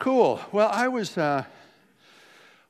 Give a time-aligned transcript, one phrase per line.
[0.00, 0.40] Cool.
[0.50, 1.44] Well, I was uh,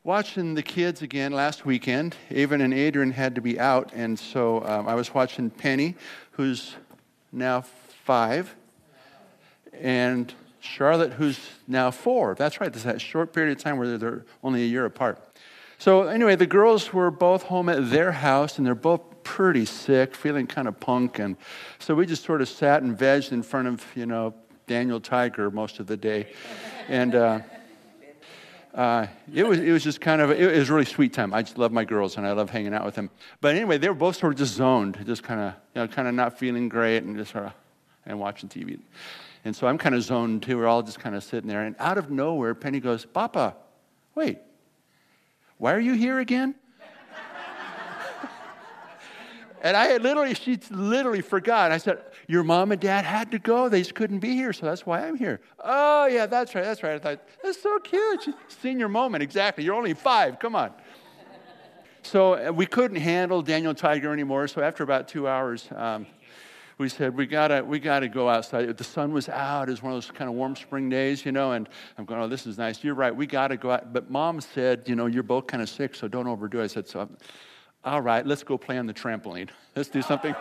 [0.03, 2.17] watching the kids again last weekend.
[2.29, 5.95] Avon and Adrian had to be out, and so um, I was watching Penny,
[6.33, 6.75] who's
[7.31, 7.61] now
[8.05, 8.57] five,
[9.81, 11.39] and Charlotte, who's
[11.69, 12.35] now four.
[12.35, 15.23] That's right, there's that short period of time where they're only a year apart.
[15.79, 20.17] So, anyway, the girls were both home at their house, and they're both pretty sick,
[20.17, 21.21] feeling kind of punk.
[21.21, 21.37] And
[21.79, 24.35] so we just sort of sat and vegged in front of, you know,
[24.71, 26.29] Daniel Tiger most of the day.
[26.87, 27.41] And uh,
[28.73, 31.35] uh, it, was, it was just kind of, it was really sweet time.
[31.35, 33.11] I just love my girls and I love hanging out with them.
[33.41, 36.07] But anyway, they were both sort of just zoned, just kind of, you know, kind
[36.07, 37.53] of not feeling great and just sort of,
[38.07, 38.79] and watching TV.
[39.45, 40.57] And so I'm kind of zoned too.
[40.57, 41.63] We're all just kind of sitting there.
[41.65, 43.57] And out of nowhere, Penny goes, Papa,
[44.15, 44.39] wait,
[45.59, 46.55] why are you here again?
[49.63, 51.71] And I had literally, she literally forgot.
[51.71, 53.69] I said, Your mom and dad had to go.
[53.69, 55.41] They just couldn't be here, so that's why I'm here.
[55.63, 56.95] Oh, yeah, that's right, that's right.
[56.95, 58.29] I thought, That's so cute.
[58.49, 59.65] Senior moment, exactly.
[59.65, 60.73] You're only five, come on.
[62.03, 66.07] So uh, we couldn't handle Daniel Tiger anymore, so after about two hours, um,
[66.79, 68.75] we said, we gotta, we gotta go outside.
[68.75, 69.69] The sun was out.
[69.69, 71.69] It was one of those kind of warm spring days, you know, and
[71.99, 72.83] I'm going, oh, this is nice.
[72.83, 73.93] You're right, we gotta go out.
[73.93, 76.65] But mom said, you know, you're both kind of sick, so don't overdo it.
[76.65, 77.07] I said, so
[77.85, 79.49] all right, let's go play on the trampoline.
[79.77, 80.35] Let's do something.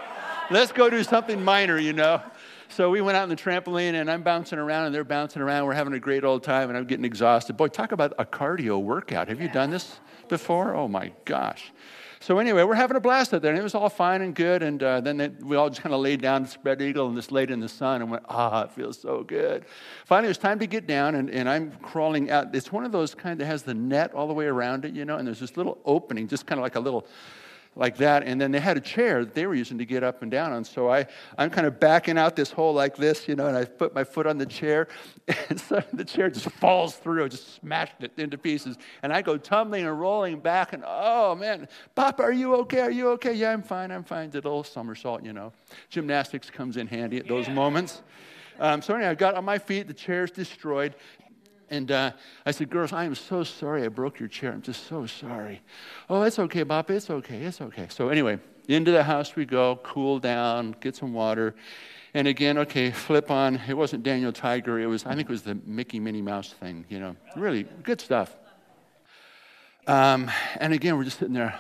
[0.50, 2.20] let's go do something minor, you know.
[2.68, 5.66] So we went out on the trampoline, and I'm bouncing around, and they're bouncing around.
[5.66, 7.56] We're having a great old time, and I'm getting exhausted.
[7.56, 9.28] Boy, talk about a cardio workout.
[9.28, 10.76] Have you done this before?
[10.76, 11.72] Oh my gosh.
[12.22, 14.62] So anyway, we're having a blast out there, and it was all fine and good.
[14.62, 17.50] And uh, then we all just kind of laid down, spread eagle, and just laid
[17.50, 19.64] in the sun and went, ah, it feels so good.
[20.04, 22.54] Finally, it was time to get down, and, and I'm crawling out.
[22.54, 25.06] It's one of those kind that has the net all the way around it, you
[25.06, 27.08] know, and there's this little opening, just kind of like a little
[27.76, 28.24] like that.
[28.24, 30.52] And then they had a chair that they were using to get up and down
[30.52, 30.64] on.
[30.64, 31.06] So I,
[31.38, 34.04] I'm kind of backing out this hole like this, you know, and I put my
[34.04, 34.88] foot on the chair,
[35.50, 38.78] and so the chair just falls through, I just smashed it into pieces.
[39.04, 42.82] And I go tumbling and rolling back, and oh man, Papa, are you okay?
[42.82, 43.34] Are you okay?
[43.34, 44.30] Yeah, I'm fine, I'm fine.
[44.30, 45.54] Did a little somersault, you know.
[45.90, 48.02] Gymnastics comes in handy at those moments.
[48.60, 50.96] Um, so anyway, I got on my feet, the chair's destroyed.
[51.70, 52.12] And uh,
[52.46, 54.52] I said, Girls, I am so sorry I broke your chair.
[54.52, 55.62] I'm just so sorry.
[56.10, 56.90] Oh, it's okay, Bob.
[56.90, 57.44] It's okay.
[57.44, 57.88] It's okay.
[57.90, 61.56] So, anyway, into the house we go, cool down, get some water.
[62.14, 63.62] And again, okay, flip on.
[63.68, 64.80] It wasn't Daniel Tiger.
[64.80, 67.16] It was, I think it was the Mickey Minnie Mouse thing, you know.
[67.36, 68.36] Really good stuff.
[69.86, 71.60] Um, and again, we're just sitting there.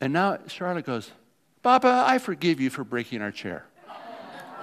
[0.00, 1.10] And now Charlotte goes,
[1.62, 3.64] Papa, I forgive you for breaking our chair.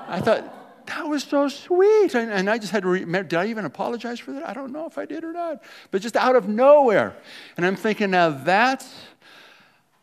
[0.07, 2.13] I thought, that was so sweet.
[2.15, 4.47] And, and I just had to, re- did I even apologize for that?
[4.47, 5.63] I don't know if I did or not.
[5.91, 7.15] But just out of nowhere.
[7.57, 8.93] And I'm thinking, now that's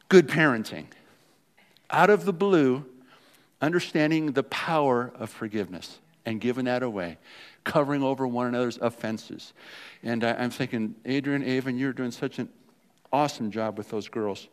[0.08, 0.86] good parenting.
[1.90, 2.84] Out of the blue,
[3.60, 7.18] understanding the power of forgiveness and giving that away,
[7.64, 9.52] covering over one another's offenses.
[10.02, 12.48] And I, I'm thinking, Adrian, Avon, you're doing such an
[13.12, 14.48] awesome job with those girls.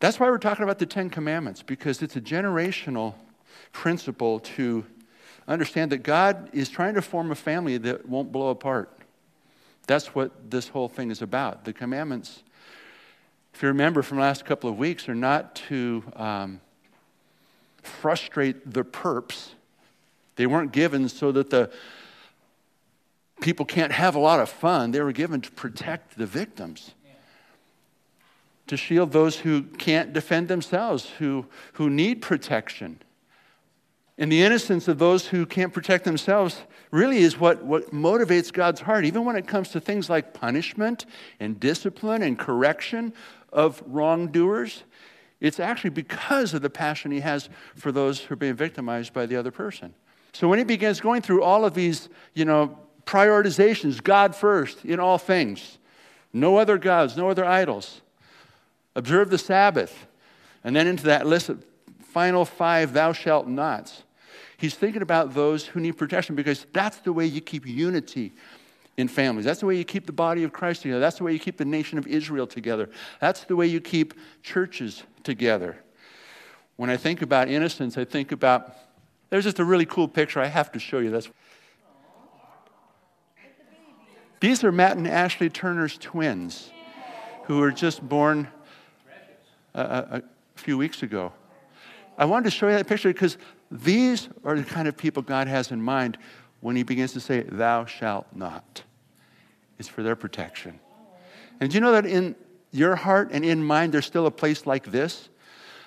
[0.00, 3.14] That's why we're talking about the Ten Commandments, because it's a generational
[3.72, 4.84] principle to
[5.48, 8.90] understand that God is trying to form a family that won't blow apart.
[9.86, 11.64] That's what this whole thing is about.
[11.64, 12.42] The commandments,
[13.54, 16.60] if you remember from last couple of weeks, are not to um,
[17.82, 19.50] frustrate the perps.
[20.36, 21.70] They weren't given so that the
[23.40, 24.92] people can't have a lot of fun.
[24.92, 26.92] They were given to protect the victims,
[28.68, 33.00] to shield those who can't defend themselves, who, who need protection.
[34.22, 36.62] And the innocence of those who can't protect themselves
[36.92, 41.06] really is what, what motivates God's heart, even when it comes to things like punishment
[41.40, 43.14] and discipline and correction
[43.52, 44.84] of wrongdoers.
[45.40, 49.26] It's actually because of the passion he has for those who are being victimized by
[49.26, 49.92] the other person.
[50.32, 55.00] So when he begins going through all of these, you know, prioritizations, God first in
[55.00, 55.78] all things,
[56.32, 58.02] no other gods, no other idols,
[58.94, 60.06] observe the Sabbath,
[60.62, 61.66] and then into that list of
[62.04, 64.04] final five thou shalt nots.
[64.62, 68.32] He's thinking about those who need protection because that's the way you keep unity
[68.96, 69.44] in families.
[69.44, 71.00] That's the way you keep the body of Christ together.
[71.00, 72.88] That's the way you keep the nation of Israel together.
[73.20, 74.14] That's the way you keep
[74.44, 75.78] churches together.
[76.76, 78.76] When I think about innocence, I think about
[79.30, 81.28] there's just a really cool picture I have to show you this.
[84.38, 86.70] These are Matt and Ashley Turner's twins
[87.46, 88.46] who were just born
[89.74, 90.22] a, a, a
[90.54, 91.32] few weeks ago.
[92.16, 93.38] I wanted to show you that picture because
[93.72, 96.18] these are the kind of people God has in mind
[96.60, 98.82] when He begins to say, Thou shalt not.
[99.78, 100.78] It's for their protection.
[101.58, 102.36] And do you know that in
[102.70, 105.30] your heart and in mine, there's still a place like this?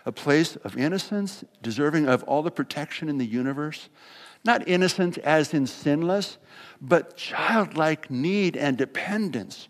[0.05, 3.89] A place of innocence, deserving of all the protection in the universe,
[4.43, 6.37] Not innocent as in sinless,
[6.81, 9.69] but childlike need and dependence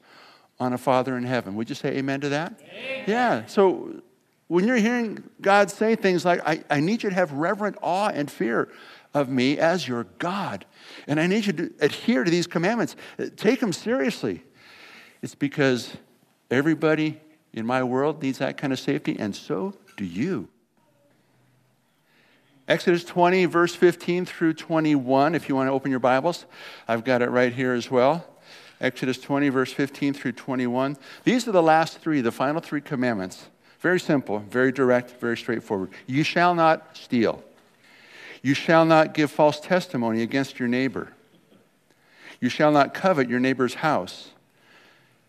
[0.59, 1.56] on a Father in heaven.
[1.56, 2.59] Would you say amen to that?
[2.61, 3.03] Amen.
[3.07, 3.45] Yeah.
[3.45, 4.01] So
[4.47, 8.09] when you're hearing God say things like, I, I need you to have reverent awe
[8.09, 8.69] and fear
[9.13, 10.65] of me as your God,
[11.07, 14.44] and I need you to adhere to these commandments, uh, take them seriously.
[15.21, 15.95] It's because
[16.51, 17.19] everybody
[17.53, 20.50] in my world needs that kind of safety, and so do you.
[22.68, 26.45] Exodus 20, verse 15 through 21, if you want to open your Bibles.
[26.88, 28.25] I've got it right here as well.
[28.81, 30.97] Exodus 20, verse 15 through 21.
[31.24, 33.47] These are the last three, the final three commandments.
[33.85, 35.91] Very simple, very direct, very straightforward.
[36.07, 37.43] You shall not steal.
[38.41, 41.13] You shall not give false testimony against your neighbor.
[42.41, 44.29] You shall not covet your neighbor's house.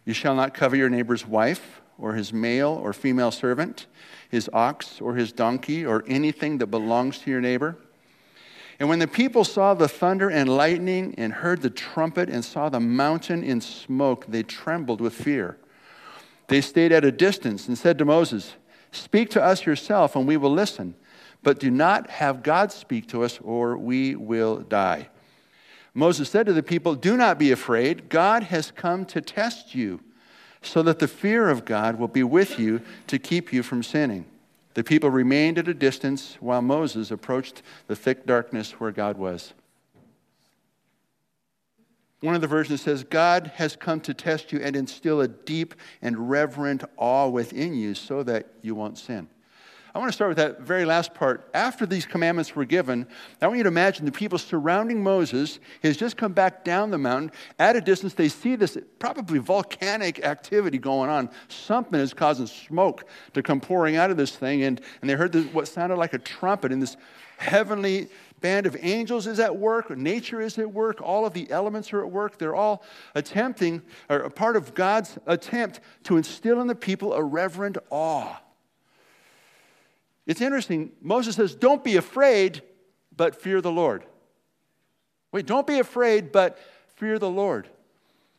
[0.06, 3.84] You shall not covet your neighbor's wife or his male or female servant
[4.30, 7.76] his ox or his donkey or anything that belongs to your neighbor.
[8.80, 12.70] And when the people saw the thunder and lightning and heard the trumpet and saw
[12.70, 15.58] the mountain in smoke, they trembled with fear.
[16.48, 18.54] They stayed at a distance and said to Moses,
[18.92, 20.94] Speak to us yourself, and we will listen.
[21.42, 25.08] But do not have God speak to us, or we will die.
[25.94, 28.08] Moses said to the people, Do not be afraid.
[28.08, 30.00] God has come to test you
[30.62, 34.26] so that the fear of God will be with you to keep you from sinning.
[34.74, 39.54] The people remained at a distance while Moses approached the thick darkness where God was.
[42.20, 45.74] One of the versions says, God has come to test you and instill a deep
[46.00, 49.28] and reverent awe within you so that you won't sin.
[49.94, 51.48] I want to start with that very last part.
[51.54, 53.06] After these commandments were given,
[53.40, 55.58] I want you to imagine the people surrounding Moses.
[55.80, 57.32] He has just come back down the mountain.
[57.58, 61.30] At a distance, they see this probably volcanic activity going on.
[61.48, 64.64] Something is causing smoke to come pouring out of this thing.
[64.64, 66.98] And, and they heard this, what sounded like a trumpet, in this
[67.38, 68.08] heavenly
[68.46, 72.00] band of angels is at work, nature is at work, all of the elements are
[72.00, 72.38] at work.
[72.38, 72.84] They're all
[73.16, 78.40] attempting, or a part of God's attempt to instill in the people a reverent awe.
[80.26, 80.92] It's interesting.
[81.02, 82.62] Moses says, Don't be afraid,
[83.16, 84.04] but fear the Lord.
[85.32, 86.56] Wait, don't be afraid, but
[86.94, 87.68] fear the Lord.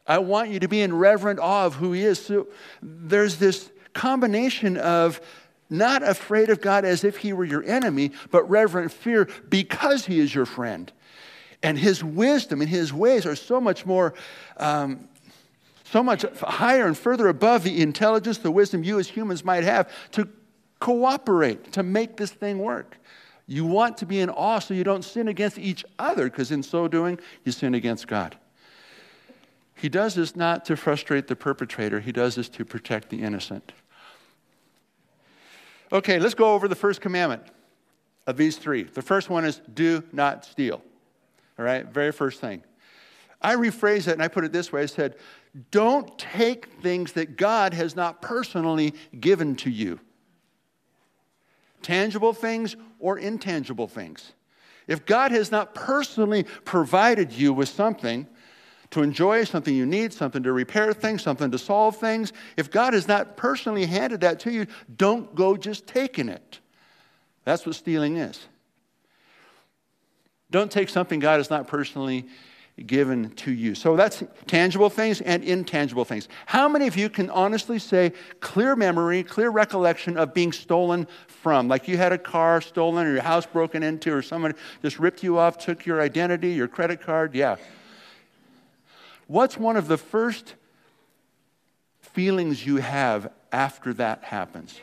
[0.07, 2.17] I want you to be in reverent awe of who He is.
[2.25, 2.47] So
[2.81, 5.19] there's this combination of
[5.69, 10.19] not afraid of God as if He were your enemy, but reverent fear because He
[10.19, 10.91] is your friend.
[11.63, 14.13] And His wisdom and His ways are so much more.
[14.57, 15.09] Um,
[15.91, 19.89] so much higher and further above the intelligence, the wisdom you as humans might have
[20.11, 20.27] to
[20.79, 22.97] cooperate to make this thing work.
[23.47, 26.61] You want to be in awe so you don't sin against each other, because in
[26.61, 28.37] so doing, you sin against God.
[29.75, 33.71] He does this not to frustrate the perpetrator, he does this to protect the innocent.
[35.91, 37.43] Okay, let's go over the first commandment
[38.25, 38.83] of these three.
[38.83, 40.81] The first one is do not steal.
[41.57, 42.63] All right, very first thing.
[43.41, 45.15] I rephrase it and I put it this way I said,
[45.71, 49.99] don't take things that God has not personally given to you
[51.81, 54.33] tangible things or intangible things.
[54.87, 58.27] If God has not personally provided you with something
[58.91, 62.93] to enjoy, something you need, something to repair things, something to solve things, if God
[62.93, 66.59] has not personally handed that to you, don't go just taking it.
[67.43, 68.47] That's what stealing is.
[70.49, 72.27] Don't take something God has not personally
[72.85, 73.73] given to you.
[73.73, 76.29] So that's tangible things and intangible things.
[76.45, 81.67] How many of you can honestly say clear memory, clear recollection of being stolen from?
[81.67, 84.53] Like you had a car stolen or your house broken into or someone
[84.83, 87.33] just ripped you off, took your identity, your credit card?
[87.33, 87.55] Yeah.
[89.27, 90.55] What's one of the first
[91.99, 94.79] feelings you have after that happens?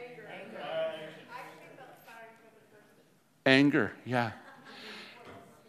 [3.47, 4.33] Anger, yeah.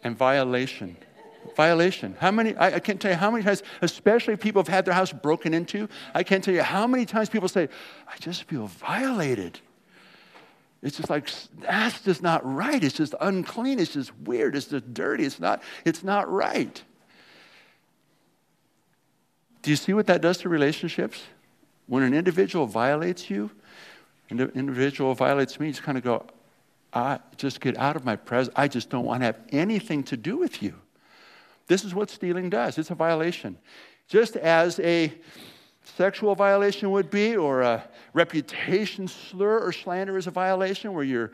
[0.02, 0.96] And violation
[1.54, 2.16] violation.
[2.18, 4.84] How many, I, I, can't tell you how many times, especially if people have had
[4.84, 7.68] their house broken into, I can't tell you how many times people say,
[8.08, 9.60] I just feel violated.
[10.82, 11.28] It's just like,
[11.60, 12.82] that's just not right.
[12.82, 13.78] It's just unclean.
[13.78, 14.54] It's just weird.
[14.54, 15.24] It's just dirty.
[15.24, 16.82] It's not, it's not right.
[19.66, 21.24] Do you see what that does to relationships?
[21.88, 23.50] When an individual violates you,
[24.30, 26.24] an individual violates me, you just kind of go,
[26.92, 28.54] I just get out of my presence.
[28.56, 30.76] I just don't want to have anything to do with you.
[31.66, 33.58] This is what stealing does it's a violation.
[34.06, 35.12] Just as a
[35.82, 37.82] sexual violation would be, or a
[38.12, 41.32] reputation slur or slander is a violation, where your,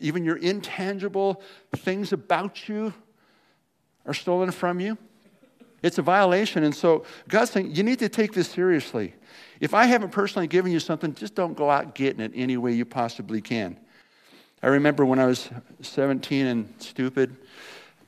[0.00, 1.40] even your intangible
[1.76, 2.92] things about you
[4.04, 4.98] are stolen from you.
[5.82, 6.64] It's a violation.
[6.64, 9.14] And so God's saying, you need to take this seriously.
[9.60, 12.72] If I haven't personally given you something, just don't go out getting it any way
[12.72, 13.78] you possibly can.
[14.62, 17.36] I remember when I was 17 and stupid,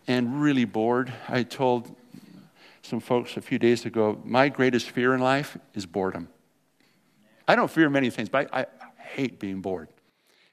[0.07, 1.13] and really bored.
[1.29, 1.95] I told
[2.83, 6.29] some folks a few days ago my greatest fear in life is boredom.
[7.47, 8.67] I don't fear many things, but I, I
[8.99, 9.89] hate being bored.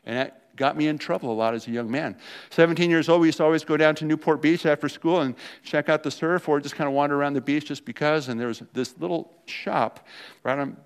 [0.05, 2.15] And got me in trouble a lot as a young man.
[2.51, 5.33] 17 years old, we used to always go down to Newport Beach after school and
[5.63, 8.27] check out the surf or just kind of wander around the beach just because.
[8.27, 10.05] And there was this little shop
[10.43, 10.77] right on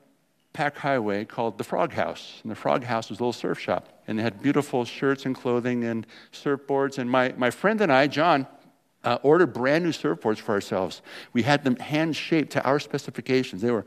[0.54, 2.40] Pack Highway called the Frog House.
[2.44, 3.90] And the Frog House was a little surf shop.
[4.08, 7.00] And they had beautiful shirts and clothing and surfboards.
[7.00, 8.46] And my, my friend and I, John,
[9.04, 11.02] uh, ordered brand new surfboards for ourselves.
[11.34, 13.62] We had them hand shaped to our specifications.
[13.62, 13.86] They were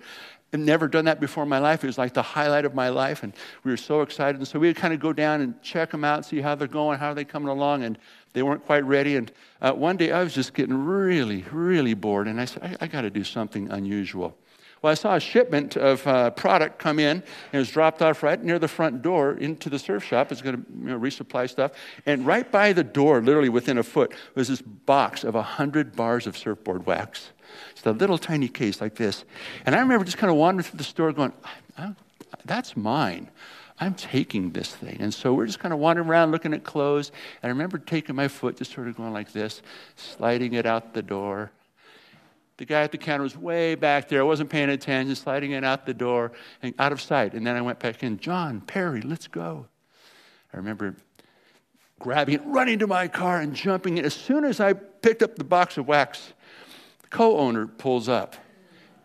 [0.53, 1.83] I've never done that before in my life.
[1.83, 3.33] It was like the highlight of my life, and
[3.65, 4.37] we were so excited.
[4.37, 6.69] And so we would kind of go down and check them out, see how they're
[6.69, 7.99] going, how are they coming along, and
[8.33, 9.17] they weren't quite ready.
[9.17, 12.85] And uh, one day I was just getting really, really bored, and I said, I,
[12.85, 14.37] I got to do something unusual.
[14.83, 18.23] Well, I saw a shipment of uh, product come in, and it was dropped off
[18.23, 20.31] right near the front door into the surf shop.
[20.31, 21.73] It's going to you know, resupply stuff.
[22.05, 26.27] And right by the door, literally within a foot, was this box of 100 bars
[26.27, 27.31] of surfboard wax.
[27.87, 29.25] A little tiny case like this.
[29.65, 31.33] And I remember just kind of wandering through the store going,
[32.45, 33.31] that's mine.
[33.79, 34.97] I'm taking this thing.
[35.01, 37.13] And so we're just kind of wandering around looking at clothes.
[37.43, 39.61] And I remember taking my foot, just sort of going like this,
[39.97, 41.51] sliding it out the door.
[42.57, 44.21] The guy at the counter was way back there.
[44.21, 47.35] I wasn't paying attention, sliding it out the door and out of sight.
[47.35, 49.67] And then I went back in, John, Perry, let's go.
[50.55, 50.97] I remember
[51.99, 54.07] grabbing it, running to my car and jumping in.
[54.07, 56.33] As soon as I picked up the box of wax,
[57.17, 58.37] co owner pulls up.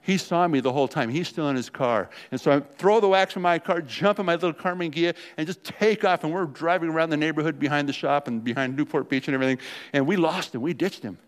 [0.02, 1.10] He saw me the whole time.
[1.10, 2.10] He's still in his car.
[2.32, 5.16] And so I throw the wax in my car, jump in my little Karmann Ghia,
[5.38, 6.26] and just take off.
[6.26, 9.60] And we're driving around the neighborhood behind the shop and behind Newport Beach and everything.
[9.94, 10.62] And we lost him.
[10.62, 11.20] We ditched him.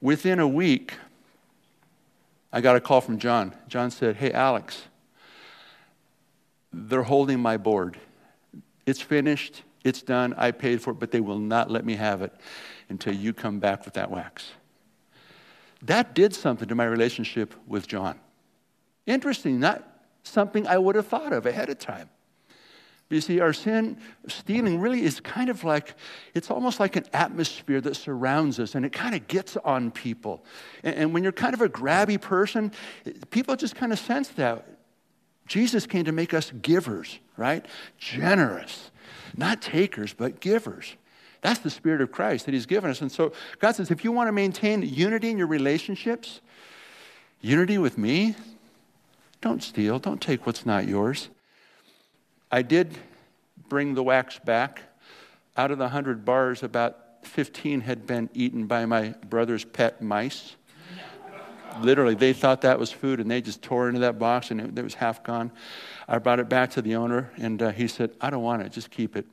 [0.00, 0.94] Within a week,
[2.50, 3.52] I got a call from John.
[3.68, 4.84] John said, Hey, Alex,
[6.72, 7.98] they're holding my board.
[8.86, 12.22] It's finished, it's done, I paid for it, but they will not let me have
[12.22, 12.32] it
[12.88, 14.52] until you come back with that wax.
[15.82, 18.18] That did something to my relationship with John.
[19.06, 19.86] Interesting, not
[20.22, 22.10] something I would have thought of ahead of time.
[23.08, 25.96] But you see, our sin, stealing, really is kind of like,
[26.32, 30.44] it's almost like an atmosphere that surrounds us and it kind of gets on people.
[30.84, 32.70] And, and when you're kind of a grabby person,
[33.30, 34.64] people just kind of sense that.
[35.48, 37.66] Jesus came to make us givers, right?
[37.98, 38.92] Generous.
[39.36, 40.94] Not takers, but givers.
[41.40, 43.00] That's the Spirit of Christ that He's given us.
[43.00, 46.40] And so God says, if you want to maintain unity in your relationships,
[47.40, 48.34] unity with me,
[49.40, 51.30] don't steal, don't take what's not yours.
[52.50, 52.98] I did
[53.68, 54.82] bring the wax back.
[55.56, 60.56] Out of the 100 bars, about 15 had been eaten by my brother's pet mice.
[61.80, 64.76] Literally, they thought that was food and they just tore into that box and it,
[64.76, 65.52] it was half gone.
[66.08, 68.72] I brought it back to the owner and uh, he said, I don't want it,
[68.72, 69.26] just keep it.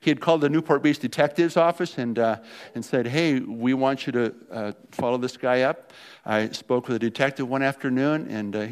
[0.00, 2.36] He had called the Newport Beach Detective's Office and, uh,
[2.74, 5.92] and said, Hey, we want you to uh, follow this guy up.
[6.24, 8.68] I spoke with a detective one afternoon, and uh,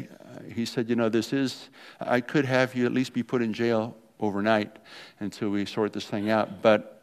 [0.53, 1.69] he said, You know, this is,
[1.99, 4.77] I could have you at least be put in jail overnight
[5.19, 6.61] until we sort this thing out.
[6.61, 6.93] But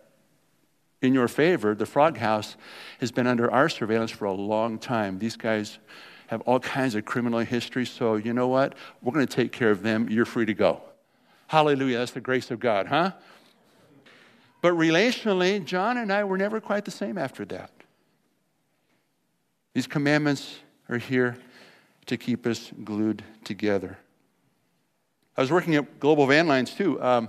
[1.03, 2.57] in your favor, the Frog House
[3.01, 5.19] has been under our surveillance for a long time.
[5.19, 5.79] These guys
[6.29, 8.75] have all kinds of criminal history, so you know what?
[9.03, 10.09] We're going to take care of them.
[10.09, 10.81] You're free to go.
[11.47, 11.99] Hallelujah.
[11.99, 13.13] That's the grace of God, huh?
[14.65, 17.71] But relationally, John and I were never quite the same after that.
[19.75, 20.57] These commandments
[20.89, 21.37] are here
[22.07, 23.99] to keep us glued together.
[25.37, 26.99] I was working at Global Van Lines too.
[27.03, 27.29] Um,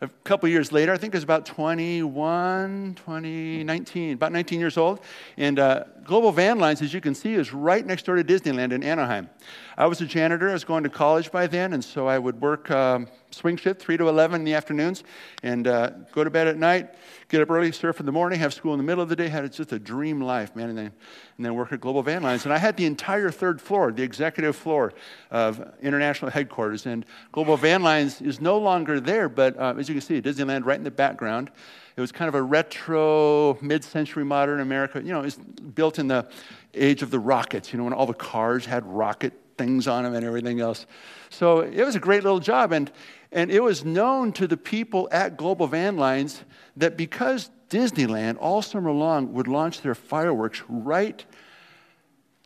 [0.00, 5.00] a couple years later, I think it was about 21, 2019, about 19 years old.
[5.36, 8.72] And uh, Global Van Lines, as you can see, is right next door to Disneyland
[8.72, 9.28] in Anaheim.
[9.76, 10.48] I was a janitor.
[10.48, 13.80] I was going to college by then, and so I would work um, swing shift,
[13.80, 15.04] 3 to 11 in the afternoons,
[15.42, 16.94] and uh, go to bed at night,
[17.28, 19.28] get up early, surf in the morning, have school in the middle of the day.
[19.28, 20.92] Had it's just a dream life, man, and then,
[21.36, 22.44] and then work at Global Van Lines.
[22.44, 24.92] And I had the entire third floor, the executive floor
[25.30, 26.86] of international headquarters.
[26.86, 30.64] And Global Van Lines is no longer there, but uh, as you can see, Disneyland
[30.64, 31.50] right in the background.
[31.96, 35.02] It was kind of a retro, mid century modern America.
[35.02, 36.26] You know, it was built in the
[36.74, 40.14] age of the rockets, you know, when all the cars had rocket things on them
[40.14, 40.86] and everything else.
[41.30, 42.72] So it was a great little job.
[42.72, 42.90] And,
[43.32, 46.44] and it was known to the people at Global Van Lines
[46.76, 51.24] that because Disneyland all summer long would launch their fireworks right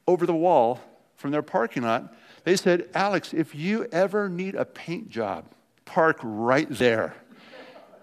[0.06, 0.80] over the wall
[1.16, 2.14] from their parking lot,
[2.44, 5.46] they said, Alex, if you ever need a paint job,
[5.84, 7.16] park right there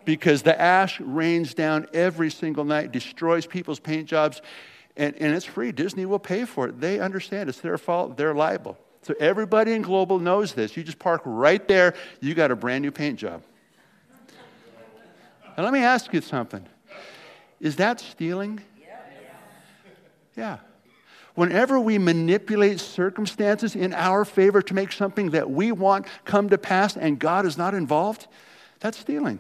[0.06, 4.42] because the ash rains down every single night, destroys people's paint jobs,
[4.98, 5.72] and, and it's free.
[5.72, 6.80] Disney will pay for it.
[6.80, 8.78] They understand it's their fault, they're liable.
[9.04, 10.76] So everybody in Global knows this.
[10.76, 13.44] You just park right there, you got a brand new paint job.
[15.56, 16.66] And let me ask you something.
[17.60, 18.60] Is that stealing?
[20.36, 20.58] Yeah.
[21.36, 26.58] Whenever we manipulate circumstances in our favor to make something that we want come to
[26.58, 28.28] pass and God is not involved,
[28.80, 29.40] that's stealing.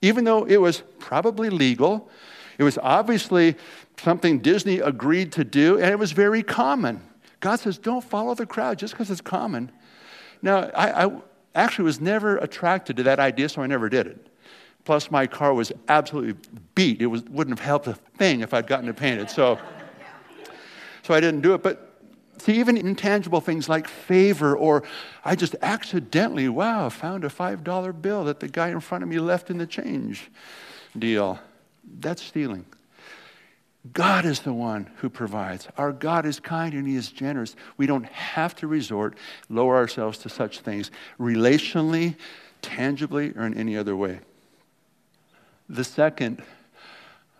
[0.00, 2.08] Even though it was probably legal,
[2.56, 3.56] it was obviously
[3.98, 7.00] something Disney agreed to do, and it was very common.
[7.40, 9.70] God says, don't follow the crowd just because it's common.
[10.42, 11.12] Now, I, I,
[11.54, 14.26] actually was never attracted to that idea, so I never did it.
[14.84, 16.34] Plus, my car was absolutely
[16.74, 17.02] beat.
[17.02, 19.28] It was, wouldn't have helped a thing if I'd gotten it painted.
[19.28, 19.58] So,
[21.02, 21.62] so I didn't do it.
[21.62, 22.00] But
[22.38, 24.84] see, even intangible things like favor, or
[25.24, 29.18] I just accidentally, wow, found a $5 bill that the guy in front of me
[29.18, 30.30] left in the change
[30.98, 31.38] deal.
[32.00, 32.64] That's stealing.
[33.92, 35.68] God is the one who provides.
[35.76, 37.56] Our God is kind and He is generous.
[37.76, 39.16] We don't have to resort,
[39.48, 42.16] lower ourselves to such things relationally,
[42.60, 44.20] tangibly, or in any other way.
[45.68, 46.42] The second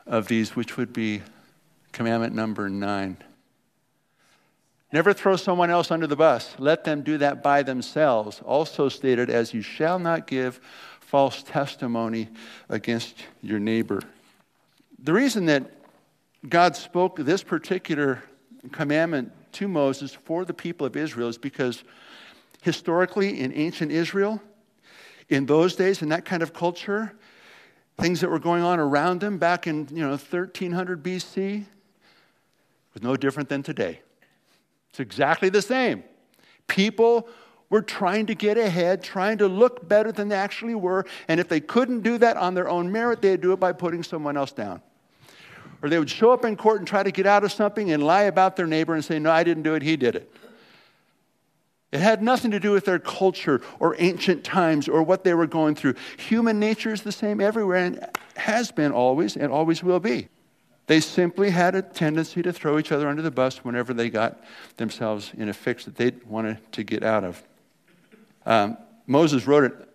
[0.06, 1.22] of these, which would be
[1.92, 3.16] commandment number nine
[4.92, 6.54] never throw someone else under the bus.
[6.58, 8.40] Let them do that by themselves.
[8.44, 10.60] Also stated as you shall not give
[11.00, 12.28] false testimony
[12.68, 14.02] against your neighbor.
[14.98, 15.70] The reason that
[16.46, 18.22] God spoke this particular
[18.70, 21.82] commandment to Moses for the people of Israel is because
[22.62, 24.40] historically in ancient Israel,
[25.28, 27.12] in those days, in that kind of culture,
[27.98, 31.64] things that were going on around them back in you know 1300 BC
[32.94, 34.00] was no different than today.
[34.90, 36.04] It's exactly the same.
[36.68, 37.28] People
[37.70, 41.48] were trying to get ahead, trying to look better than they actually were, and if
[41.48, 44.52] they couldn't do that on their own merit, they'd do it by putting someone else
[44.52, 44.80] down.
[45.82, 48.02] Or they would show up in court and try to get out of something and
[48.02, 50.32] lie about their neighbor and say, No, I didn't do it, he did it.
[51.90, 55.46] It had nothing to do with their culture or ancient times or what they were
[55.46, 55.94] going through.
[56.18, 58.06] Human nature is the same everywhere and
[58.36, 60.28] has been always and always will be.
[60.86, 64.42] They simply had a tendency to throw each other under the bus whenever they got
[64.76, 67.42] themselves in a fix that they wanted to get out of.
[68.44, 69.88] Um, Moses wrote it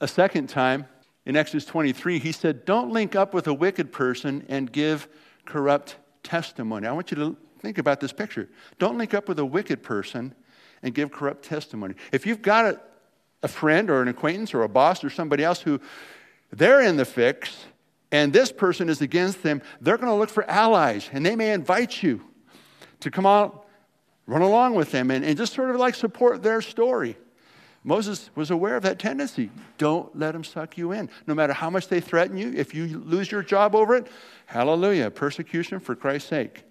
[0.00, 0.86] a second time
[1.26, 5.08] in Exodus 23, he said, Don't link up with a wicked person and give
[5.44, 6.86] corrupt testimony.
[6.86, 8.48] I want you to think about this picture.
[8.78, 10.34] Don't link up with a wicked person
[10.82, 11.94] and give corrupt testimony.
[12.12, 12.80] If you've got a,
[13.42, 15.80] a friend or an acquaintance or a boss or somebody else who
[16.52, 17.64] they're in the fix
[18.12, 21.52] and this person is against them, they're going to look for allies and they may
[21.52, 22.22] invite you
[23.00, 23.66] to come out,
[24.26, 27.16] run along with them, and, and just sort of like support their story.
[27.86, 29.50] Moses was aware of that tendency.
[29.76, 31.10] Don't let them suck you in.
[31.26, 34.06] No matter how much they threaten you, if you lose your job over it,
[34.46, 36.64] hallelujah, persecution for Christ's sake.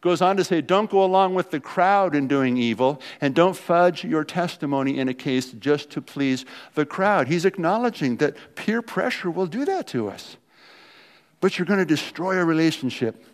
[0.00, 3.56] Goes on to say, don't go along with the crowd in doing evil, and don't
[3.56, 7.28] fudge your testimony in a case just to please the crowd.
[7.28, 10.36] He's acknowledging that peer pressure will do that to us.
[11.40, 13.24] But you're going to destroy a relationship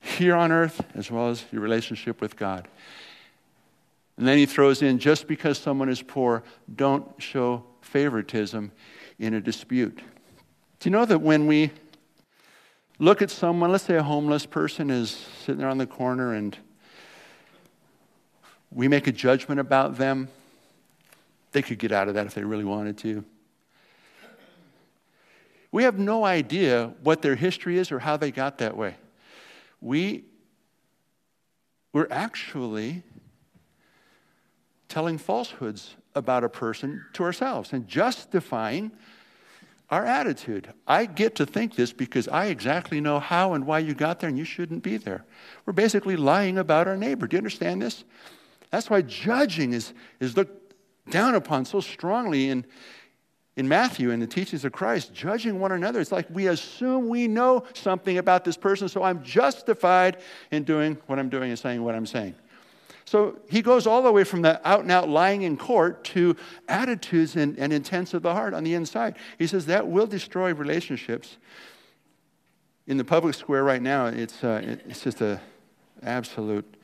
[0.00, 2.68] here on earth as well as your relationship with God.
[4.16, 6.42] And then he throws in just because someone is poor,
[6.74, 8.72] don't show favoritism
[9.18, 9.96] in a dispute.
[9.96, 11.70] Do you know that when we
[12.98, 15.10] look at someone, let's say a homeless person is
[15.44, 16.56] sitting there on the corner and
[18.70, 20.28] we make a judgment about them,
[21.52, 23.24] they could get out of that if they really wanted to.
[25.70, 28.96] We have no idea what their history is or how they got that way.
[29.80, 30.24] We,
[31.92, 33.02] we're actually
[34.92, 38.92] telling falsehoods about a person to ourselves and justifying
[39.88, 40.70] our attitude.
[40.86, 44.28] I get to think this because I exactly know how and why you got there
[44.28, 45.24] and you shouldn't be there.
[45.64, 47.26] We're basically lying about our neighbor.
[47.26, 48.04] Do you understand this?
[48.70, 50.74] That's why judging is, is looked
[51.10, 52.66] down upon so strongly in,
[53.56, 56.00] in Matthew and the teachings of Christ, judging one another.
[56.00, 60.18] It's like we assume we know something about this person, so I'm justified
[60.50, 62.34] in doing what I'm doing and saying what I'm saying.
[63.04, 66.36] So he goes all the way from the out and out lying in court to
[66.68, 69.16] attitudes and, and intents of the heart on the inside.
[69.38, 71.36] He says that will destroy relationships.
[72.86, 75.40] In the public square right now, it's, uh, it's just an
[76.02, 76.76] absolute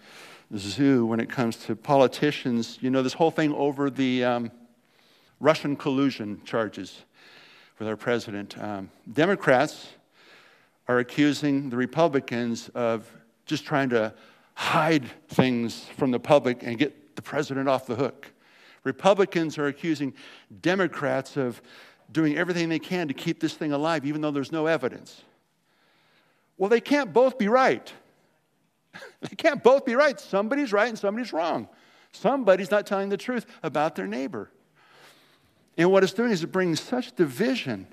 [0.56, 2.78] zoo when it comes to politicians.
[2.80, 4.50] You know, this whole thing over the um,
[5.40, 7.02] Russian collusion charges
[7.78, 8.58] with our president.
[8.58, 9.88] Um, Democrats
[10.88, 13.10] are accusing the Republicans of
[13.46, 14.12] just trying to
[14.58, 18.26] hide things from the public and get the president off the hook.
[18.82, 20.12] Republicans are accusing
[20.60, 21.62] Democrats of
[22.10, 25.22] doing everything they can to keep this thing alive, even though there's no evidence.
[26.56, 27.92] Well, they can't both be right.
[29.20, 30.18] they can't both be right.
[30.18, 31.68] Somebody's right and somebody's wrong.
[32.10, 34.50] Somebody's not telling the truth about their neighbor.
[35.76, 37.86] And what it's doing is it brings such division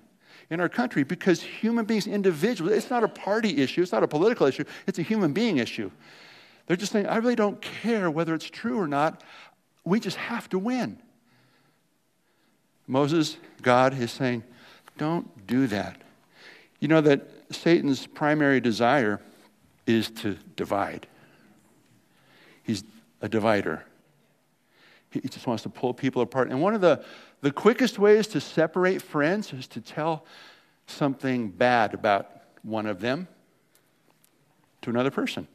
[0.49, 4.07] in our country because human beings, individuals, it's not a party issue, it's not a
[4.07, 5.91] political issue, it's a human being issue.
[6.67, 9.23] They're just saying, I really don't care whether it's true or not.
[9.83, 10.99] We just have to win.
[12.87, 14.43] Moses, God is saying,
[14.97, 16.01] don't do that.
[16.79, 19.21] You know that Satan's primary desire
[19.85, 21.07] is to divide.
[22.63, 22.83] He's
[23.21, 23.83] a divider.
[25.11, 26.49] He just wants to pull people apart.
[26.49, 27.03] And one of the,
[27.41, 30.25] the quickest ways to separate friends is to tell
[30.87, 32.29] something bad about
[32.63, 33.27] one of them
[34.81, 35.47] to another person.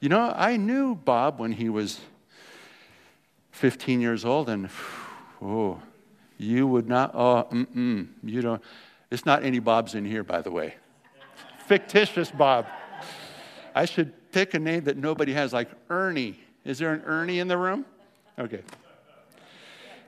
[0.00, 1.98] You know, I knew Bob when he was
[3.50, 4.70] 15 years old, and
[5.42, 5.80] oh,
[6.36, 8.62] you would not, oh, mm-mm, you don't.
[9.10, 10.76] It's not any Bobs in here, by the way.
[11.66, 12.66] Fictitious Bob.
[13.74, 16.38] I should pick a name that nobody has, like Ernie.
[16.64, 17.84] Is there an Ernie in the room?
[18.38, 18.62] Okay.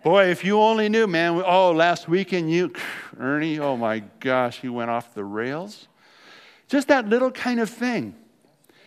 [0.04, 1.42] Boy, if you only knew, man.
[1.44, 2.72] Oh, last weekend, you,
[3.18, 5.88] Ernie, oh my gosh, you went off the rails.
[6.68, 8.14] Just that little kind of thing.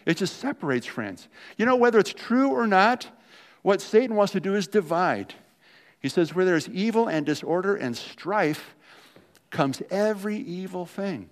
[0.06, 1.28] It just separates friends.
[1.58, 3.08] You know, whether it's true or not,
[3.62, 5.34] what Satan wants to do is divide.
[6.00, 8.76] He says, where there's evil and disorder and strife
[9.50, 11.30] comes every evil thing.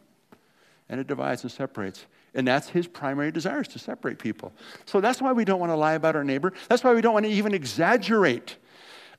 [0.88, 2.06] And it divides and separates.
[2.34, 4.54] And that's his primary desire is to separate people.
[4.86, 6.54] So that's why we don't want to lie about our neighbor.
[6.70, 8.56] That's why we don't want to even exaggerate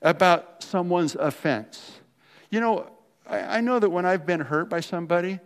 [0.01, 1.99] about someone's offense.
[2.49, 2.89] You know,
[3.27, 5.39] I, I know that when I've been hurt by somebody,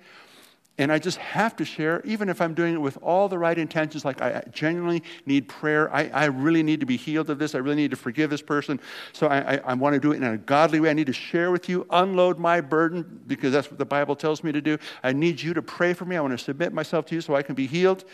[0.80, 3.58] and I just have to share, even if I'm doing it with all the right
[3.58, 5.94] intentions, like I genuinely need prayer.
[5.94, 7.56] I, I really need to be healed of this.
[7.56, 8.80] I really need to forgive this person.
[9.12, 10.92] So I, I, I want to do it in a godly way.
[10.92, 14.44] I need to share with you, unload my burden, because that's what the Bible tells
[14.44, 14.78] me to do.
[15.04, 16.16] I need you to pray for me.
[16.16, 18.06] I want to submit myself to you so I can be healed.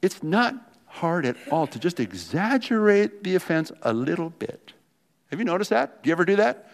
[0.00, 0.54] It's not
[0.86, 4.74] hard at all to just exaggerate the offense a little bit.
[5.30, 6.02] Have you noticed that?
[6.02, 6.70] Do you ever do that?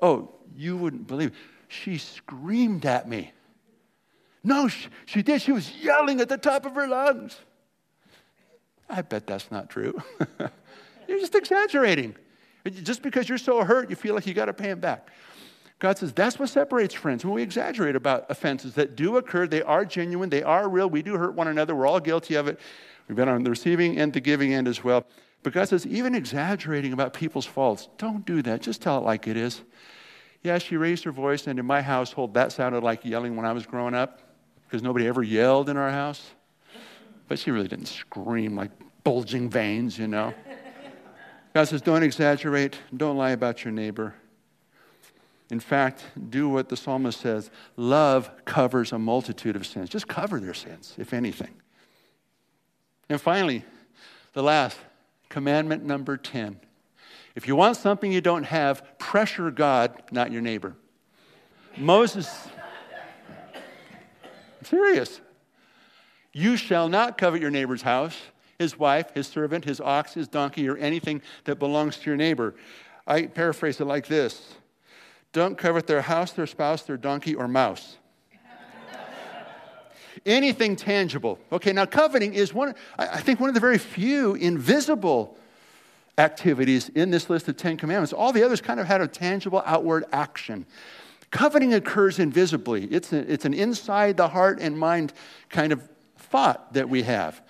[0.00, 1.30] Oh, you wouldn't believe.
[1.30, 1.34] It.
[1.68, 3.32] She screamed at me.
[4.44, 5.42] No, she, she did.
[5.42, 7.36] She was yelling at the top of her lungs.
[8.88, 10.00] I bet that's not true.
[11.08, 12.16] you're just exaggerating.
[12.82, 15.08] Just because you're so hurt, you feel like you got to pay him back.
[15.78, 17.24] God says that's what separates friends.
[17.24, 20.90] When we exaggerate about offenses that do occur, they are genuine, they are real.
[20.90, 21.74] We do hurt one another.
[21.74, 22.58] We're all guilty of it.
[23.06, 25.06] We've been on the receiving end, the giving end as well.
[25.42, 28.60] But God says, even exaggerating about people's faults, don't do that.
[28.60, 29.62] Just tell it like it is.
[30.42, 33.52] Yeah, she raised her voice, and in my household, that sounded like yelling when I
[33.52, 34.27] was growing up
[34.68, 36.30] because nobody ever yelled in our house.
[37.26, 38.70] But she really didn't scream like
[39.02, 40.34] bulging veins, you know.
[41.54, 44.14] God says, don't exaggerate, don't lie about your neighbor.
[45.50, 49.88] In fact, do what the psalmist says love covers a multitude of sins.
[49.88, 51.54] Just cover their sins, if anything.
[53.08, 53.64] And finally,
[54.34, 54.76] the last
[55.30, 56.60] commandment number 10.
[57.34, 60.74] If you want something you don't have, pressure God, not your neighbor.
[61.78, 62.28] Moses
[64.68, 65.20] serious.
[66.32, 68.16] You shall not covet your neighbor's house,
[68.58, 72.54] his wife, his servant, his ox, his donkey, or anything that belongs to your neighbor.
[73.06, 74.54] I paraphrase it like this
[75.32, 77.96] Don't covet their house, their spouse, their donkey, or mouse.
[80.26, 81.38] anything tangible.
[81.50, 85.36] Okay, now coveting is one, I think, one of the very few invisible
[86.18, 88.12] activities in this list of Ten Commandments.
[88.12, 90.66] All the others kind of had a tangible outward action.
[91.30, 95.12] Coveting occurs invisibly, it's, a, it's an inside the heart and mind
[95.50, 97.42] kind of thought that we have.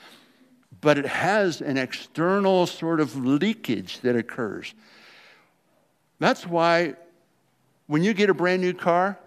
[0.80, 4.74] But it has an external sort of leakage that occurs.
[6.18, 6.94] That's why
[7.86, 9.18] when you get a brand new car,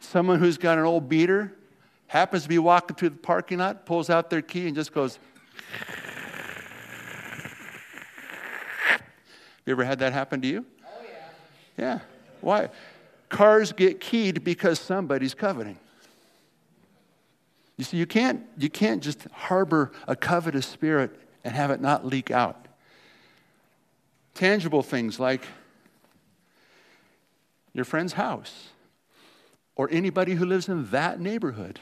[0.00, 1.52] someone who's got an old beater
[2.06, 5.18] happens to be walking through the parking lot, pulls out their key, and just goes.
[9.66, 10.66] You ever had that happen to you?
[10.84, 11.18] Oh, yeah.
[11.78, 11.98] Yeah.
[12.40, 12.68] Why?
[13.34, 15.76] Cars get keyed because somebody's coveting.
[17.76, 21.10] You see, you can't, you can't just harbor a covetous spirit
[21.42, 22.68] and have it not leak out.
[24.34, 25.44] Tangible things like
[27.72, 28.68] your friend's house
[29.74, 31.80] or anybody who lives in that neighborhood.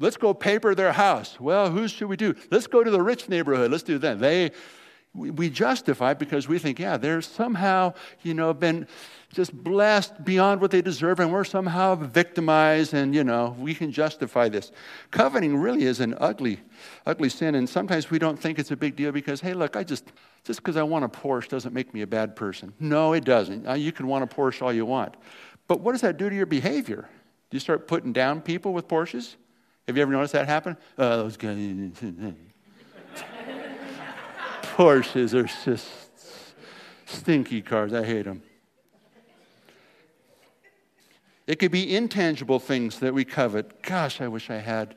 [0.00, 1.38] Let's go paper their house.
[1.38, 2.34] Well, who should we do?
[2.50, 3.70] Let's go to the rich neighborhood.
[3.70, 4.18] Let's do that.
[4.18, 4.50] They
[5.12, 8.86] we justify because we think, yeah, they're somehow, you know, been
[9.32, 13.90] just blessed beyond what they deserve, and we're somehow victimized, and, you know, we can
[13.90, 14.70] justify this.
[15.10, 16.60] Coveting really is an ugly,
[17.06, 19.82] ugly sin, and sometimes we don't think it's a big deal because, hey, look, I
[19.82, 20.12] just,
[20.44, 22.72] just because I want a Porsche doesn't make me a bad person.
[22.78, 23.66] No, it doesn't.
[23.66, 25.16] Uh, you can want a Porsche all you want.
[25.66, 27.08] But what does that do to your behavior?
[27.50, 29.34] Do you start putting down people with Porsches?
[29.88, 30.76] Have you ever noticed that happen?
[30.96, 31.56] Uh, those guys.
[34.80, 35.90] Porsches are just
[37.04, 37.92] stinky cars.
[37.92, 38.42] I hate them.
[41.46, 43.82] It could be intangible things that we covet.
[43.82, 44.94] Gosh, I wish I had.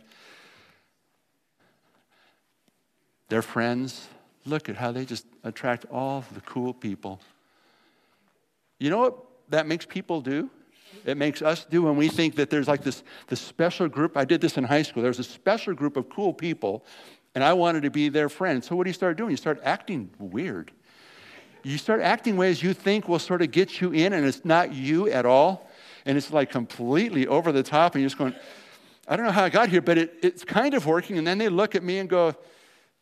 [3.28, 4.08] Their friends,
[4.46, 7.19] look at how they just attract all the cool people.
[8.80, 9.17] You know what
[9.50, 10.50] that makes people do?
[11.04, 14.15] It makes us do when we think that there's like this, this special group.
[14.15, 15.04] I did this in high school.
[15.04, 16.86] There was a special group of cool people,
[17.36, 18.63] and I wanted to be their friend.
[18.63, 19.32] So what do you start doing?
[19.32, 20.72] You start acting weird.
[21.63, 24.74] You start acting ways you think will sort of get you in, and it's not
[24.74, 25.69] you at all.
[26.06, 28.36] And it's like completely over the top, and you're just going,
[29.08, 31.17] I don't know how I got here, but it, it's kind of working.
[31.17, 32.36] And then they look at me and go,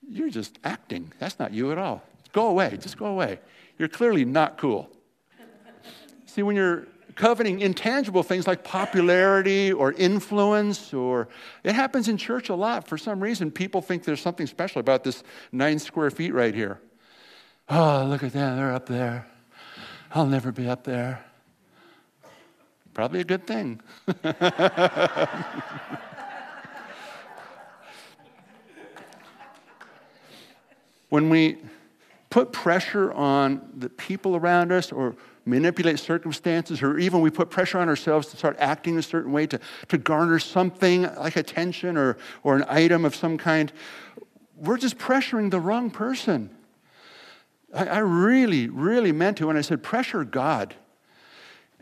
[0.07, 1.11] You're just acting.
[1.19, 2.03] That's not you at all.
[2.31, 2.77] Go away.
[2.79, 3.39] Just go away.
[3.77, 4.89] You're clearly not cool.
[6.27, 11.27] See, when you're coveting intangible things like popularity or influence, or
[11.63, 12.87] it happens in church a lot.
[12.87, 16.79] For some reason, people think there's something special about this nine square feet right here.
[17.69, 19.27] Oh, look at them, they're up there.
[20.13, 21.23] I'll never be up there.
[22.93, 23.79] Probably a good thing.
[31.09, 31.57] when we
[32.29, 37.79] put pressure on the people around us or manipulate circumstances, or even we put pressure
[37.79, 42.17] on ourselves to start acting a certain way to, to garner something like attention or,
[42.43, 43.71] or an item of some kind,
[44.55, 46.49] we're just pressuring the wrong person.
[47.73, 50.75] I, I really, really meant to when I said pressure God.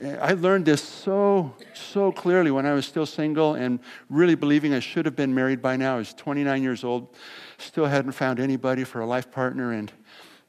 [0.02, 4.80] I learned this so, so clearly when I was still single and really believing I
[4.80, 5.96] should have been married by now.
[5.96, 7.14] I was 29 years old,
[7.58, 9.74] still hadn't found anybody for a life partner.
[9.74, 9.92] And,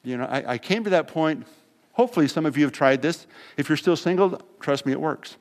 [0.04, 1.44] you know, I, I came to that point
[2.00, 3.26] Hopefully, some of you have tried this.
[3.58, 5.36] If you're still single, trust me, it works.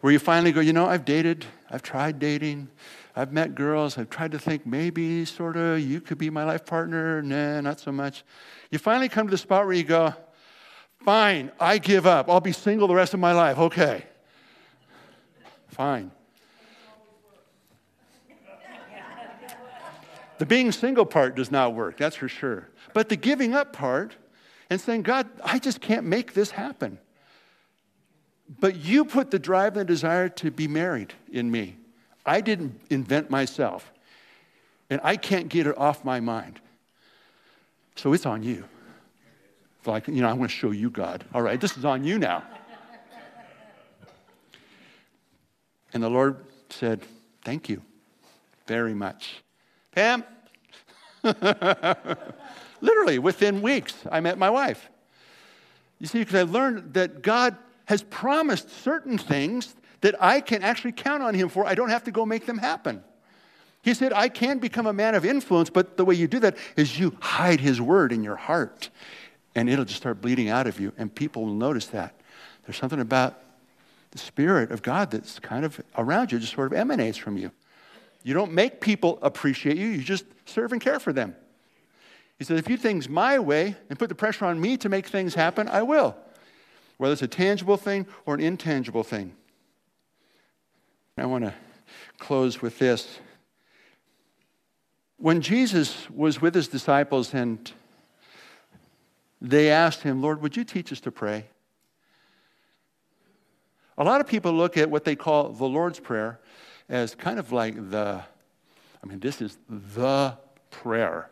[0.00, 2.70] Where you finally go, you know, I've dated, I've tried dating,
[3.14, 6.66] I've met girls, I've tried to think maybe, sort of, you could be my life
[6.66, 7.22] partner.
[7.22, 8.24] Nah, not so much.
[8.72, 10.12] You finally come to the spot where you go,
[11.04, 12.28] fine, I give up.
[12.28, 13.56] I'll be single the rest of my life.
[13.56, 14.02] Okay.
[15.68, 16.10] Fine.
[20.38, 22.70] The being single part does not work, that's for sure.
[22.92, 24.16] But the giving up part,
[24.70, 26.98] and saying, God, I just can't make this happen.
[28.60, 31.76] But you put the drive and the desire to be married in me.
[32.24, 33.92] I didn't invent myself.
[34.88, 36.60] And I can't get it off my mind.
[37.96, 38.64] So it's on you.
[39.84, 41.24] Like, you know, I want to show you God.
[41.32, 42.42] All right, this is on you now.
[45.92, 47.02] And the Lord said,
[47.44, 47.80] Thank you
[48.66, 49.42] very much.
[49.92, 50.24] Pam?
[52.86, 54.88] Literally, within weeks, I met my wife.
[55.98, 60.92] You see, because I learned that God has promised certain things that I can actually
[60.92, 61.66] count on Him for.
[61.66, 63.02] I don't have to go make them happen.
[63.82, 66.56] He said, I can become a man of influence, but the way you do that
[66.76, 68.88] is you hide His word in your heart,
[69.56, 72.14] and it'll just start bleeding out of you, and people will notice that.
[72.64, 73.42] There's something about
[74.12, 77.50] the Spirit of God that's kind of around you, just sort of emanates from you.
[78.22, 81.34] You don't make people appreciate you, you just serve and care for them.
[82.38, 85.06] He said, if you things my way and put the pressure on me to make
[85.06, 86.16] things happen, I will.
[86.98, 89.34] Whether it's a tangible thing or an intangible thing.
[91.16, 91.54] I want to
[92.18, 93.20] close with this.
[95.16, 97.72] When Jesus was with his disciples and
[99.40, 101.46] they asked him, Lord, would you teach us to pray?
[103.96, 106.38] A lot of people look at what they call the Lord's Prayer
[106.90, 108.22] as kind of like the,
[109.02, 110.36] I mean, this is the
[110.70, 111.30] prayer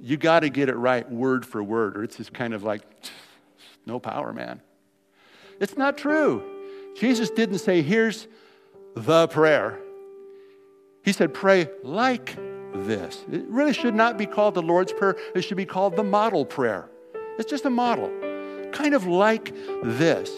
[0.00, 2.82] you got to get it right word for word, or it's just kind of like,
[3.86, 4.60] no power, man.
[5.60, 6.42] It's not true.
[6.96, 8.26] Jesus didn't say, here's
[8.94, 9.78] the prayer.
[11.02, 12.36] He said, pray like
[12.74, 13.24] this.
[13.30, 16.44] It really should not be called the Lord's Prayer, it should be called the model
[16.44, 16.88] prayer.
[17.38, 18.10] It's just a model,
[18.72, 20.30] kind of like this.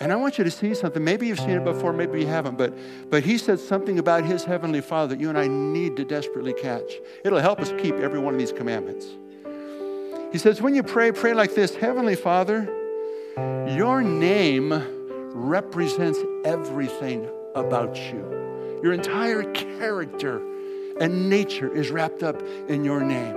[0.00, 1.04] And I want you to see something.
[1.04, 2.72] Maybe you've seen it before, maybe you haven't, but,
[3.10, 6.54] but he said something about his heavenly Father that you and I need to desperately
[6.54, 6.90] catch.
[7.22, 9.06] It'll help us keep every one of these commandments.
[10.32, 12.64] He says, when you pray, pray like this Heavenly Father,
[13.76, 14.72] your name
[15.34, 18.80] represents everything about you.
[18.82, 20.40] Your entire character
[20.98, 23.34] and nature is wrapped up in your name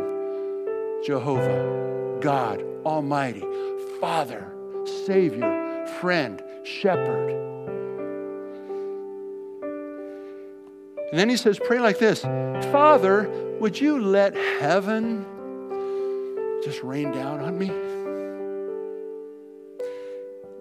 [1.06, 3.43] Jehovah, God, Almighty,
[3.99, 4.54] Father,
[5.06, 7.30] Savior, friend, shepherd.
[11.12, 12.21] And then he says, Pray like this
[12.71, 15.26] Father, would you let heaven
[16.63, 17.69] just rain down on me?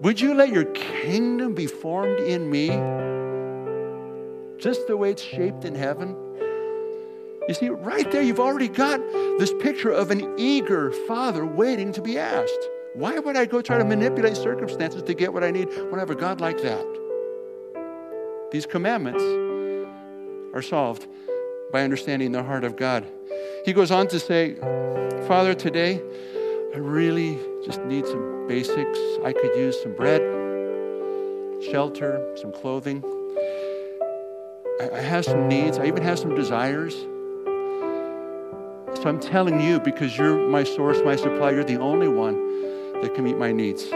[0.02, 2.68] Would you let your kingdom be formed in me
[4.58, 6.16] just the way it's shaped in heaven?
[7.48, 9.00] You see, right there, you've already got
[9.38, 12.68] this picture of an eager father waiting to be asked.
[12.94, 16.00] Why would I go try to manipulate circumstances to get what I need when I
[16.00, 16.86] have a God like that?
[18.50, 19.24] These commandments
[20.54, 21.06] are solved
[21.72, 23.06] by understanding the heart of God.
[23.64, 24.56] He goes on to say,
[25.26, 26.02] Father, today
[26.74, 28.98] I really just need some basics.
[29.24, 30.20] I could use some bread,
[31.70, 33.02] shelter, some clothing.
[34.92, 35.78] I have some needs.
[35.78, 36.94] I even have some desires.
[38.96, 42.52] So I'm telling you, because you're my source, my supply, you're the only one
[43.00, 43.90] that can meet my needs.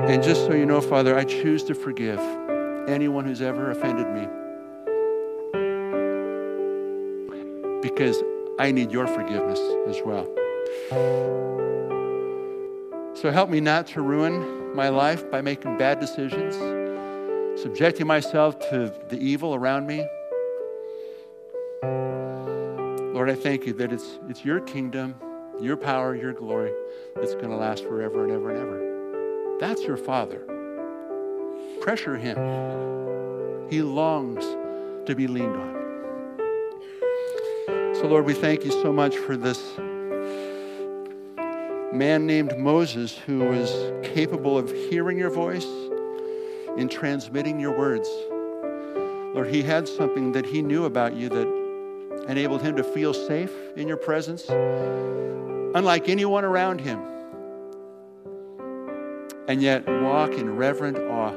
[0.00, 2.20] And just so you know, Father, I choose to forgive
[2.88, 4.28] anyone who's ever offended me.
[7.80, 8.22] Because
[8.58, 10.26] I need your forgiveness as well.
[13.14, 16.56] So help me not to ruin my life by making bad decisions,
[17.60, 20.06] subjecting myself to the evil around me.
[23.14, 25.14] Lord, I thank you that it's, it's your kingdom,
[25.60, 26.72] your power, your glory
[27.14, 29.58] that's going to last forever and ever and ever.
[29.60, 30.40] That's your Father.
[31.80, 32.36] Pressure him.
[33.70, 34.44] He longs
[35.06, 35.84] to be leaned on.
[37.94, 39.78] So, Lord, we thank you so much for this
[41.94, 43.70] man named Moses who was
[44.02, 45.66] capable of hearing your voice
[46.76, 48.08] and transmitting your words.
[49.34, 51.63] Lord, he had something that he knew about you that
[52.28, 57.00] enabled him to feel safe in your presence, unlike anyone around him,
[59.48, 61.34] and yet walk in reverent awe.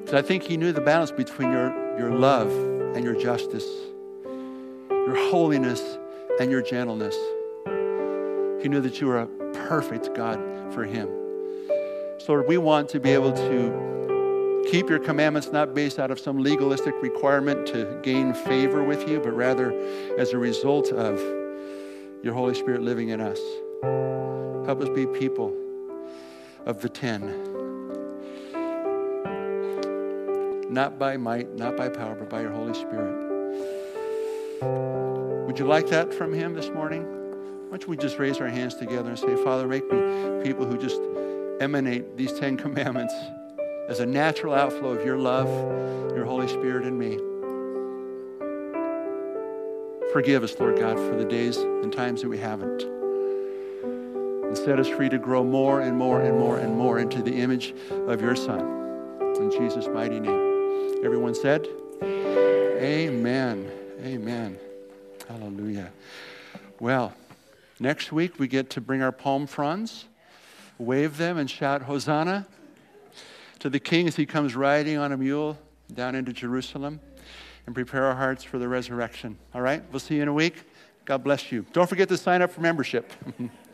[0.00, 2.50] Because I think he knew the balance between your, your love
[2.96, 3.68] and your justice,
[4.90, 5.98] your holiness
[6.40, 7.16] and your gentleness.
[8.62, 9.26] He knew that you were a
[9.68, 10.38] perfect God
[10.74, 11.08] for him.
[12.18, 13.90] So, Lord, we want to be able to
[14.68, 19.20] keep your commandments not based out of some legalistic requirement to gain favor with you,
[19.20, 19.72] but rather
[20.18, 21.18] as a result of
[22.22, 23.38] your Holy Spirit living in us.
[24.66, 25.56] Help us be people
[26.66, 27.20] of the ten.
[30.72, 33.28] Not by might, not by power, but by your Holy Spirit.
[35.46, 37.02] Would you like that from Him this morning?
[37.70, 40.76] Why don't we just raise our hands together and say, Father, make me people who
[40.78, 41.00] just
[41.60, 43.14] emanate these Ten Commandments
[43.90, 45.48] as a natural outflow of your love,
[46.14, 47.18] your Holy Spirit in me.
[50.12, 52.82] Forgive us, Lord God, for the days and times that we haven't.
[54.44, 57.34] And set us free to grow more and more and more and more into the
[57.34, 58.60] image of your Son.
[59.36, 61.04] In Jesus' mighty name.
[61.04, 61.66] Everyone said,
[62.02, 63.70] Amen.
[64.04, 64.56] Amen.
[65.28, 65.90] Hallelujah.
[66.78, 67.12] Well,
[67.82, 70.04] Next week, we get to bring our palm fronds,
[70.76, 72.46] wave them, and shout, Hosanna
[73.60, 75.58] to the King as he comes riding on a mule
[75.94, 77.00] down into Jerusalem
[77.66, 79.38] and prepare our hearts for the resurrection.
[79.54, 79.82] All right?
[79.92, 80.64] We'll see you in a week.
[81.04, 81.64] God bless you.
[81.72, 83.12] Don't forget to sign up for membership.